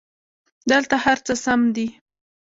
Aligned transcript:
دلته 0.69 0.95
هرڅه 1.03 1.33
سم 1.43 1.61
دي 1.75 1.87